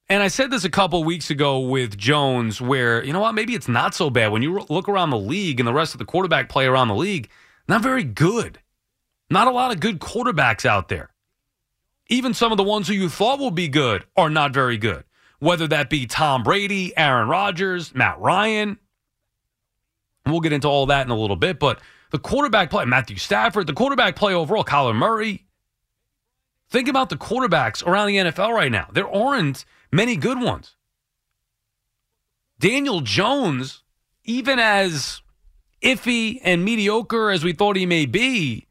and 0.09 0.23
I 0.23 0.29
said 0.29 0.51
this 0.51 0.65
a 0.65 0.71
couple 0.71 1.03
weeks 1.03 1.31
ago 1.31 1.61
with 1.61 1.99
Jones, 1.99 2.61
where, 2.61 3.03
you 3.05 3.13
know 3.13 3.21
what, 3.21 3.35
maybe 3.35 3.55
it's 3.55 3.69
not 3.69 3.95
so 3.95 4.11
bad. 4.11 4.31
When 4.31 4.43
you 4.43 4.61
look 4.69 4.89
around 4.89 5.11
the 5.11 5.19
league 5.19 5.59
and 5.59 5.67
the 5.67 5.73
rest 5.73 5.95
of 5.95 5.99
the 5.99 6.05
quarterback 6.05 6.49
play 6.49 6.67
around 6.67 6.89
the 6.89 6.95
league, 6.95 7.29
not 7.69 7.83
very 7.83 8.05
good. 8.05 8.61
Not 9.31 9.49
a 9.49 9.51
lot 9.51 9.73
of 9.73 9.81
good 9.81 9.99
quarterbacks 9.99 10.65
out 10.65 10.89
there. 10.89 11.11
Even 12.09 12.35
some 12.35 12.53
of 12.53 12.59
the 12.59 12.65
ones 12.65 12.87
who 12.87 12.95
you 12.95 13.09
thought 13.09 13.41
would 13.41 13.55
be 13.55 13.69
good 13.69 14.05
are 14.17 14.31
not 14.31 14.53
very 14.53 14.77
good. 14.77 15.05
Whether 15.41 15.67
that 15.69 15.91
be 15.91 16.07
Tom 16.07 16.43
Brady, 16.43 16.97
Aaron 16.97 17.29
Rodgers, 17.29 17.95
Matt 17.95 18.21
Ryan. 18.21 18.79
We'll 20.27 20.41
get 20.41 20.53
into 20.53 20.69
all 20.69 20.87
that 20.87 21.07
in 21.07 21.11
a 21.11 21.17
little 21.17 21.37
bit, 21.37 21.59
but 21.59 21.81
the 22.11 22.19
quarterback 22.19 22.71
play, 22.71 22.85
Matthew 22.85 23.17
Stafford, 23.17 23.67
the 23.67 23.73
quarterback 23.73 24.17
play 24.17 24.35
overall, 24.35 24.65
Kyler 24.65 24.95
Murray. 24.95 25.47
Think 26.71 26.89
about 26.89 27.09
the 27.09 27.17
quarterbacks 27.17 27.87
around 27.87 28.09
the 28.09 28.17
NFL 28.17 28.51
right 28.51 28.73
now. 28.73 28.89
There 28.93 29.09
aren't 29.09 29.65
many 29.93 30.17
good 30.17 30.41
ones. 30.41 30.75
Daniel 32.59 33.01
Jones, 33.01 33.83
even 34.25 34.59
as 34.59 35.21
iffy 35.83 36.41
and 36.43 36.65
mediocre 36.65 37.31
as 37.31 37.45
we 37.45 37.53
thought 37.53 37.77
he 37.77 37.87
may 37.87 38.07
be, 38.07 38.67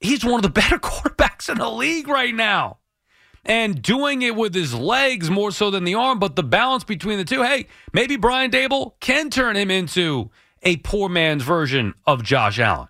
he's 0.00 0.24
one 0.24 0.36
of 0.36 0.42
the 0.42 0.48
better 0.60 0.78
quarterbacks 0.78 1.48
in 1.48 1.58
the 1.58 1.70
league 1.70 2.08
right 2.08 2.34
now. 2.34 2.78
And 3.44 3.80
doing 3.80 4.22
it 4.22 4.34
with 4.34 4.54
his 4.54 4.74
legs 4.74 5.30
more 5.30 5.52
so 5.52 5.70
than 5.70 5.84
the 5.84 5.94
arm, 5.94 6.18
but 6.18 6.34
the 6.34 6.42
balance 6.42 6.82
between 6.82 7.18
the 7.18 7.24
two. 7.24 7.42
Hey, 7.42 7.68
maybe 7.92 8.16
Brian 8.16 8.50
Daboll 8.50 8.98
can 8.98 9.30
turn 9.30 9.56
him 9.56 9.70
into 9.70 10.30
a 10.66 10.76
poor 10.78 11.08
man's 11.08 11.44
version 11.44 11.94
of 12.08 12.24
Josh 12.24 12.58
Allen. 12.58 12.88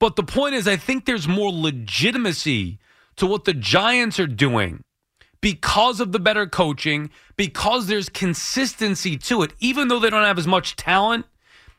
But 0.00 0.16
the 0.16 0.24
point 0.24 0.56
is, 0.56 0.66
I 0.66 0.76
think 0.76 1.04
there's 1.04 1.28
more 1.28 1.52
legitimacy 1.52 2.80
to 3.16 3.26
what 3.26 3.44
the 3.44 3.54
Giants 3.54 4.18
are 4.18 4.26
doing 4.26 4.82
because 5.40 6.00
of 6.00 6.10
the 6.10 6.18
better 6.18 6.48
coaching, 6.48 7.10
because 7.36 7.86
there's 7.86 8.08
consistency 8.08 9.16
to 9.16 9.42
it, 9.42 9.52
even 9.60 9.86
though 9.86 10.00
they 10.00 10.10
don't 10.10 10.24
have 10.24 10.38
as 10.38 10.48
much 10.48 10.74
talent. 10.74 11.26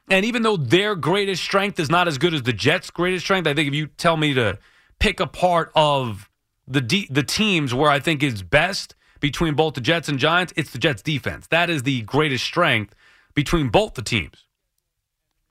And 0.09 0.25
even 0.25 0.43
though 0.43 0.55
their 0.55 0.95
greatest 0.95 1.43
strength 1.43 1.77
is 1.77 1.89
not 1.89 2.07
as 2.07 2.17
good 2.17 2.33
as 2.33 2.43
the 2.43 2.53
Jets' 2.53 2.89
greatest 2.89 3.25
strength, 3.25 3.48
I 3.48 3.53
think 3.53 3.67
if 3.67 3.74
you 3.75 3.88
tell 3.88 4.15
me 4.15 4.33
to 4.33 4.57
pick 5.00 5.19
a 5.19 5.27
part 5.27 5.71
of 5.75 6.29
the 6.67 6.81
de- 6.81 7.07
the 7.12 7.24
teams 7.24 7.74
where 7.74 7.91
I 7.91 8.00
think 8.00 8.24
is 8.24 8.43
best 8.43 8.95
between 9.19 9.55
both 9.55 9.74
the 9.74 9.81
Jets 9.81 10.07
and 10.07 10.17
Giants, 10.17 10.53
it's 10.55 10.71
the 10.71 10.79
Jets' 10.79 11.01
defense. 11.01 11.48
That 11.48 11.69
is 11.69 11.83
the 11.83 12.01
greatest 12.03 12.45
strength 12.45 12.95
between 13.36 13.67
both 13.67 13.95
the 13.95 14.01
teams 14.01 14.45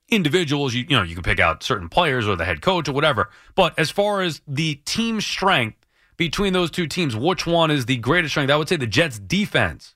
individuals, 0.09 0.73
you, 0.73 0.85
you 0.89 0.95
know, 0.95 1.03
you 1.03 1.15
can 1.15 1.23
pick 1.23 1.39
out 1.39 1.63
certain 1.63 1.89
players 1.89 2.27
or 2.27 2.35
the 2.35 2.45
head 2.45 2.61
coach 2.61 2.87
or 2.89 2.93
whatever. 2.93 3.29
But 3.55 3.77
as 3.77 3.89
far 3.89 4.21
as 4.21 4.41
the 4.47 4.75
team 4.85 5.21
strength 5.21 5.85
between 6.17 6.53
those 6.53 6.71
two 6.71 6.87
teams, 6.87 7.15
which 7.15 7.45
one 7.45 7.71
is 7.71 7.85
the 7.85 7.97
greatest 7.97 8.33
strength? 8.33 8.51
I 8.51 8.57
would 8.57 8.69
say 8.69 8.75
the 8.75 8.87
Jets 8.87 9.19
defense. 9.19 9.95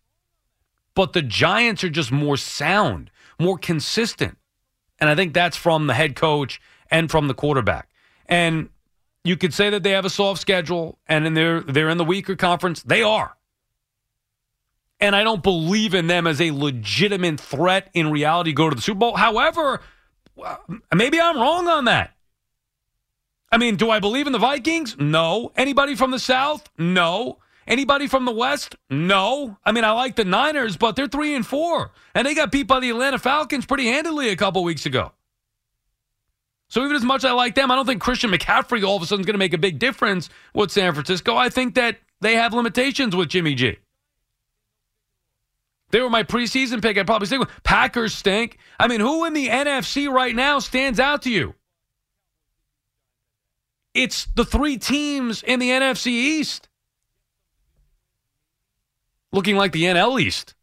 But 0.96 1.14
the 1.14 1.22
Giants 1.22 1.84
are 1.84 1.90
just 1.90 2.12
more 2.12 2.38
sound, 2.38 3.10
more 3.40 3.58
consistent. 3.58 4.38
And 5.00 5.10
I 5.10 5.16
think 5.16 5.34
that's 5.34 5.58
from 5.58 5.88
the 5.88 5.94
head 5.94 6.16
coach 6.16 6.62
and 6.90 7.10
from 7.10 7.28
the 7.28 7.34
quarterback. 7.34 7.90
And 8.28 8.70
you 9.24 9.38
could 9.38 9.54
say 9.54 9.70
that 9.70 9.84
they 9.84 9.92
have 9.92 10.06
a 10.06 10.10
soft 10.10 10.40
schedule 10.40 11.00
and 11.08 11.26
in 11.26 11.34
they're 11.34 11.62
they're 11.62 11.90
in 11.90 11.98
the 11.98 12.06
weaker 12.06 12.36
conference. 12.36 12.84
They 12.84 13.02
are. 13.02 13.36
And 15.00 15.16
I 15.16 15.24
don't 15.24 15.44
believe 15.44 15.94
in 15.94 16.08
them 16.08 16.28
as 16.28 16.40
a 16.40 16.52
legitimate 16.52 17.40
threat 17.40 17.90
in 17.94 18.12
reality 18.12 18.54
go 18.54 18.70
to 18.70 18.76
the 18.76 18.82
Super 18.82 19.00
Bowl. 19.00 19.18
However, 19.18 19.82
maybe 20.94 21.20
I'm 21.20 21.38
wrong 21.38 21.68
on 21.68 21.86
that. 21.86 22.12
I 23.52 23.58
mean, 23.58 23.76
do 23.76 23.92
I 23.92 24.00
believe 24.00 24.26
in 24.26 24.34
the 24.34 24.40
Vikings? 24.40 24.98
No. 24.98 25.52
Anybody 25.56 25.96
from 25.96 26.12
the 26.12 26.20
South? 26.20 26.70
No. 26.78 27.38
Anybody 27.68 28.08
from 28.08 28.26
the 28.26 28.32
West? 28.32 28.76
No. 28.90 29.58
I 29.64 29.72
mean, 29.72 29.84
I 29.84 29.92
like 29.92 30.16
the 30.16 30.26
Niners, 30.26 30.76
but 30.76 30.96
they're 30.96 31.08
three 31.08 31.36
and 31.36 31.46
four, 31.46 31.92
and 32.16 32.26
they 32.28 32.34
got 32.34 32.52
beat 32.52 32.68
by 32.68 32.80
the 32.80 32.90
Atlanta 32.90 33.20
Falcons 33.20 33.66
pretty 33.66 33.86
handily 33.86 34.30
a 34.30 34.36
couple 34.36 34.64
weeks 34.64 34.86
ago. 34.86 35.12
So 36.68 36.84
even 36.84 36.96
as 36.96 37.04
much 37.04 37.24
as 37.24 37.26
I 37.26 37.34
like 37.34 37.54
them, 37.54 37.70
I 37.70 37.76
don't 37.76 37.86
think 37.86 38.02
Christian 38.02 38.32
McCaffrey 38.32 38.84
all 38.84 38.98
of 38.98 39.04
a 39.04 39.06
sudden 39.06 39.22
is 39.22 39.28
going 39.28 39.36
to 39.36 39.40
make 39.40 39.54
a 39.54 39.60
big 39.60 39.78
difference 39.78 40.30
with 40.56 40.72
San 40.72 40.94
Francisco. 40.94 41.38
I 41.38 41.50
think 41.50 41.76
that 41.76 42.00
they 42.20 42.36
have 42.36 42.54
limitations 42.54 43.16
with 43.16 43.30
Jimmy 43.30 43.54
G. 43.54 43.78
They 45.94 46.02
were 46.02 46.10
my 46.10 46.24
preseason 46.24 46.82
pick. 46.82 46.98
I'd 46.98 47.06
probably 47.06 47.28
say 47.28 47.38
Packers 47.64 48.16
stink. 48.16 48.58
I 48.80 48.88
mean, 48.88 49.00
who 49.00 49.26
in 49.26 49.34
the 49.34 49.48
NFC 49.48 50.12
right 50.12 50.36
now 50.36 50.58
stands 50.58 51.00
out 51.00 51.22
to 51.22 51.30
you? 51.30 51.54
It's 53.94 54.26
the 54.34 54.44
three 54.44 54.80
teams 54.80 55.44
in 55.44 55.60
the 55.60 55.70
NFC 55.70 56.08
East. 56.08 56.68
Looking 59.32 59.56
like 59.56 59.72
the 59.72 59.84
NL 59.84 60.20
East. 60.20 60.56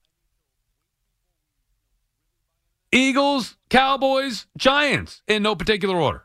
Eagles, 2.91 3.57
Cowboys, 3.69 4.47
Giants 4.59 5.23
in 5.29 5.45
no 5.45 5.55
particular 5.55 5.95
order. 6.01 6.25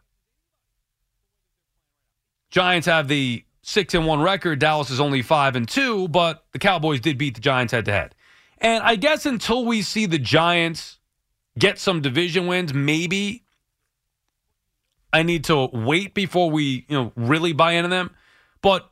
Giants 2.50 2.88
have 2.88 3.08
the 3.08 3.46
6 3.62 3.94
and 3.94 4.08
1 4.08 4.20
record. 4.20 4.58
Dallas 4.58 4.90
is 4.90 5.00
only 5.00 5.22
5 5.22 5.56
and 5.56 5.70
2, 5.70 6.08
but 6.08 6.44
the 6.54 6.60
Cowboys 6.60 7.02
did 7.02 7.20
beat 7.20 7.36
the 7.36 7.42
Giants 7.42 7.72
head 7.72 7.86
to 7.86 7.92
head. 7.92 8.16
And 8.60 8.84
I 8.84 8.96
guess 8.96 9.26
until 9.26 9.66
we 9.66 9.82
see 9.82 10.06
the 10.06 10.20
Giants 10.20 11.00
get 11.58 11.80
some 11.80 12.02
division 12.02 12.48
wins, 12.48 12.74
maybe 12.74 13.44
I 15.12 15.24
need 15.24 15.46
to 15.46 15.70
wait 15.72 16.14
before 16.14 16.50
we, 16.52 16.86
you 16.90 16.98
know, 16.98 17.12
really 17.16 17.54
buy 17.54 17.74
into 17.74 17.90
them. 17.90 18.12
But 18.62 18.90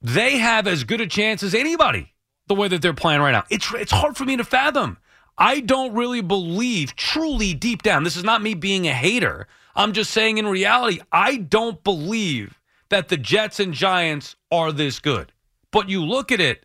they 0.00 0.38
have 0.38 0.66
as 0.66 0.84
good 0.84 1.00
a 1.00 1.06
chance 1.06 1.42
as 1.42 1.54
anybody 1.54 2.12
the 2.46 2.54
way 2.54 2.68
that 2.68 2.82
they're 2.82 2.94
playing 2.94 3.20
right 3.20 3.32
now. 3.32 3.44
It's 3.50 3.72
it's 3.74 3.92
hard 3.92 4.16
for 4.16 4.24
me 4.24 4.36
to 4.36 4.44
fathom. 4.44 4.98
I 5.38 5.60
don't 5.60 5.94
really 5.94 6.22
believe 6.22 6.96
truly 6.96 7.54
deep 7.54 7.82
down. 7.82 8.04
This 8.04 8.16
is 8.16 8.24
not 8.24 8.42
me 8.42 8.54
being 8.54 8.88
a 8.88 8.92
hater. 8.94 9.46
I'm 9.74 9.92
just 9.92 10.10
saying 10.10 10.38
in 10.38 10.46
reality, 10.46 11.00
I 11.12 11.36
don't 11.36 11.82
believe 11.84 12.58
that 12.88 13.08
the 13.08 13.16
Jets 13.16 13.60
and 13.60 13.74
Giants 13.74 14.36
are 14.50 14.72
this 14.72 14.98
good. 14.98 15.32
But 15.70 15.88
you 15.90 16.02
look 16.04 16.32
at 16.32 16.40
it, 16.40 16.64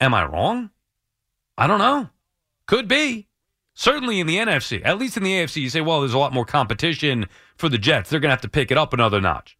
am 0.00 0.14
I 0.14 0.24
wrong? 0.24 0.70
I 1.58 1.66
don't 1.66 1.78
know. 1.78 2.10
Could 2.66 2.88
be. 2.88 3.28
Certainly 3.74 4.20
in 4.20 4.26
the 4.26 4.38
NFC. 4.38 4.80
At 4.84 4.98
least 4.98 5.16
in 5.16 5.22
the 5.22 5.32
AFC, 5.32 5.62
you 5.62 5.70
say, 5.70 5.80
well, 5.80 6.00
there's 6.00 6.14
a 6.14 6.18
lot 6.18 6.32
more 6.32 6.44
competition 6.46 7.26
for 7.56 7.68
the 7.68 7.78
Jets. 7.78 8.08
They're 8.08 8.20
going 8.20 8.30
to 8.30 8.34
have 8.34 8.40
to 8.42 8.48
pick 8.48 8.70
it 8.70 8.78
up 8.78 8.92
another 8.92 9.20
notch. 9.20 9.58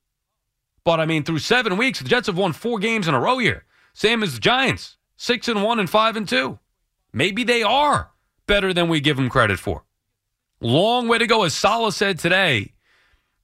But 0.84 1.00
I 1.00 1.06
mean, 1.06 1.24
through 1.24 1.40
seven 1.40 1.76
weeks, 1.76 2.00
the 2.00 2.08
Jets 2.08 2.28
have 2.28 2.38
won 2.38 2.52
four 2.52 2.78
games 2.78 3.08
in 3.08 3.14
a 3.14 3.20
row 3.20 3.38
here. 3.38 3.64
Same 3.92 4.22
as 4.22 4.34
the 4.34 4.40
Giants, 4.40 4.96
six 5.16 5.48
and 5.48 5.62
one 5.62 5.78
and 5.80 5.90
five 5.90 6.16
and 6.16 6.28
two. 6.28 6.58
Maybe 7.12 7.44
they 7.44 7.62
are 7.62 8.12
better 8.46 8.72
than 8.72 8.88
we 8.88 9.00
give 9.00 9.16
them 9.16 9.28
credit 9.28 9.58
for. 9.58 9.84
Long 10.60 11.08
way 11.08 11.18
to 11.18 11.26
go. 11.26 11.42
As 11.42 11.54
Saleh 11.54 11.92
said 11.92 12.18
today, 12.18 12.72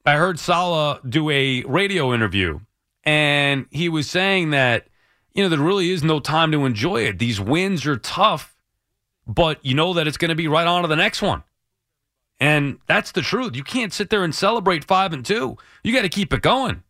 I 0.07 0.17
heard 0.17 0.39
Saleh 0.39 1.01
do 1.09 1.31
a 1.31 1.63
radio 1.65 2.15
interview, 2.15 2.61
and 3.05 3.67
he 3.71 3.89
was 3.89 4.09
saying 4.09 4.51
that 4.51 4.87
you 5.35 5.43
know, 5.43 5.49
there 5.49 5.59
really 5.59 5.91
is 5.91 6.03
no 6.03 6.21
time 6.21 6.53
to 6.53 6.65
enjoy 6.67 7.03
it. 7.03 7.19
These 7.19 7.41
wins 7.41 7.87
are 7.87 7.97
tough, 7.97 8.57
but 9.27 9.65
you 9.65 9.75
know 9.75 9.95
that 9.95 10.07
it's 10.07 10.17
going 10.17 10.29
to 10.29 10.35
be 10.35 10.49
right 10.49 10.67
on 10.67 10.83
to 10.83 10.89
the 10.89 10.97
next 10.97 11.23
one. 11.23 11.43
And 12.41 12.79
that's 12.87 13.12
the 13.12 13.23
truth. 13.23 13.55
You 13.57 13.62
can't 13.62 13.93
sit 13.93 14.11
there 14.11 14.25
and 14.25 14.35
celebrate 14.35 14.85
five 14.85 15.12
and 15.12 15.25
two. 15.25 15.57
You 15.83 15.95
got 15.95 16.03
to 16.03 16.09
keep 16.09 16.33
it 16.33 16.43
going. 16.43 16.83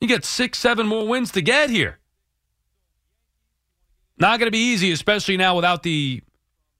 You 0.00 0.08
got 0.08 0.24
six, 0.24 0.58
seven 0.58 0.86
more 0.86 1.06
wins 1.06 1.30
to 1.32 1.42
get 1.42 1.70
here. 1.70 1.98
Not 4.18 4.38
going 4.38 4.48
to 4.48 4.50
be 4.50 4.72
easy, 4.72 4.90
especially 4.92 5.36
now 5.36 5.56
without 5.56 5.82
the, 5.82 6.22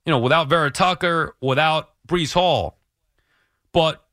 you 0.04 0.10
know, 0.10 0.18
without 0.18 0.48
Vera 0.48 0.70
Tucker, 0.70 1.36
without 1.40 1.90
Breece 2.06 2.32
Hall. 2.34 2.78
but 3.72 4.04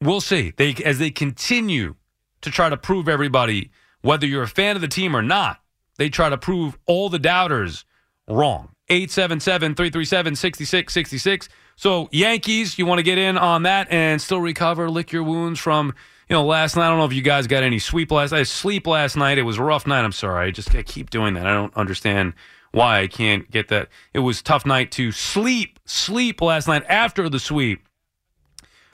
we'll 0.00 0.20
see. 0.20 0.52
They 0.56 0.74
as 0.84 0.98
they 0.98 1.10
continue 1.10 1.94
to 2.40 2.50
try 2.50 2.68
to 2.68 2.76
prove 2.76 3.08
everybody 3.08 3.70
whether 4.04 4.26
you're 4.26 4.42
a 4.42 4.48
fan 4.48 4.76
of 4.76 4.82
the 4.82 4.88
team 4.88 5.16
or 5.16 5.22
not. 5.22 5.62
They 5.96 6.10
try 6.10 6.28
to 6.28 6.36
prove 6.36 6.76
all 6.84 7.08
the 7.08 7.18
doubters 7.18 7.86
wrong. 8.28 8.68
877-337-6666. 8.90 11.48
So 11.76 12.10
Yankees, 12.12 12.78
you 12.78 12.84
want 12.84 12.98
to 12.98 13.02
get 13.02 13.16
in 13.16 13.38
on 13.38 13.62
that 13.62 13.90
and 13.90 14.20
still 14.20 14.42
recover, 14.42 14.90
lick 14.90 15.10
your 15.10 15.22
wounds 15.22 15.58
from 15.58 15.94
you 16.28 16.34
know 16.34 16.44
last 16.44 16.76
night. 16.76 16.84
I 16.86 16.90
don't 16.90 16.98
know 16.98 17.06
if 17.06 17.14
you 17.14 17.22
guys 17.22 17.46
got 17.46 17.62
any 17.62 17.78
sleep 17.78 18.10
last 18.10 18.32
night. 18.32 18.46
Sleep 18.46 18.86
last 18.86 19.16
night. 19.16 19.38
It 19.38 19.42
was 19.42 19.56
a 19.56 19.62
rough 19.62 19.86
night. 19.86 20.04
I'm 20.04 20.12
sorry. 20.12 20.48
I 20.48 20.50
just 20.50 20.74
I 20.74 20.82
keep 20.82 21.08
doing 21.08 21.32
that. 21.34 21.46
I 21.46 21.54
don't 21.54 21.74
understand 21.74 22.34
why 22.72 23.00
I 23.00 23.06
can't 23.06 23.50
get 23.50 23.68
that. 23.68 23.88
It 24.12 24.18
was 24.18 24.42
tough 24.42 24.66
night 24.66 24.92
to 24.92 25.12
sleep, 25.12 25.80
sleep 25.86 26.42
last 26.42 26.68
night 26.68 26.84
after 26.88 27.30
the 27.30 27.38
sweep 27.38 27.88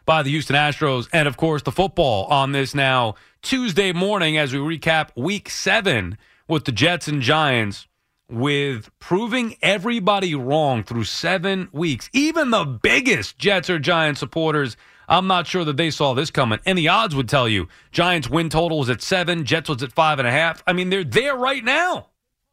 by 0.06 0.22
the 0.22 0.30
Houston 0.30 0.56
Astros. 0.56 1.08
And 1.12 1.28
of 1.28 1.36
course, 1.36 1.62
the 1.62 1.72
football 1.72 2.26
on 2.26 2.52
this 2.52 2.74
now 2.74 3.14
Tuesday 3.42 3.92
morning 3.92 4.36
as 4.36 4.52
we 4.52 4.58
recap 4.58 5.10
week 5.16 5.48
seven 5.50 6.18
with 6.48 6.64
the 6.64 6.72
Jets 6.72 7.08
and 7.08 7.22
Giants 7.22 7.86
with 8.28 8.90
proving 8.98 9.56
everybody 9.62 10.34
wrong 10.34 10.84
through 10.84 11.04
seven 11.04 11.68
weeks. 11.72 12.08
Even 12.12 12.50
the 12.50 12.64
biggest 12.64 13.38
Jets 13.38 13.68
or 13.68 13.78
Giants 13.78 14.20
supporters, 14.20 14.76
I'm 15.08 15.26
not 15.26 15.46
sure 15.46 15.64
that 15.64 15.76
they 15.76 15.90
saw 15.90 16.14
this 16.14 16.30
coming. 16.30 16.60
And 16.64 16.78
the 16.78 16.88
odds 16.88 17.14
would 17.14 17.28
tell 17.28 17.48
you 17.48 17.68
Giants 17.90 18.30
win 18.30 18.48
total 18.48 18.78
was 18.78 18.90
at 18.90 19.02
seven, 19.02 19.44
Jets 19.44 19.68
was 19.68 19.82
at 19.82 19.92
five 19.92 20.18
and 20.18 20.28
a 20.28 20.32
half. 20.32 20.62
I 20.66 20.72
mean, 20.72 20.90
they're 20.90 21.04
there 21.04 21.36
right 21.36 21.64
now. 21.64 22.08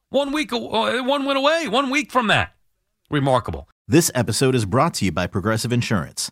One 0.09 0.31
week, 0.31 0.53
uh, 0.53 0.57
one 1.03 1.25
went 1.25 1.37
away, 1.37 1.67
one 1.67 1.89
week 1.89 2.11
from 2.11 2.27
that. 2.27 2.55
Remarkable. 3.09 3.69
This 3.87 4.11
episode 4.15 4.55
is 4.55 4.65
brought 4.65 4.95
to 4.95 5.05
you 5.05 5.11
by 5.11 5.27
Progressive 5.27 5.71
Insurance. 5.71 6.31